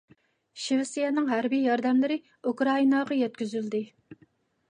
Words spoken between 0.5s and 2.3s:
شىۋېتسىيەنىڭ ھەربىي ياردەملىرى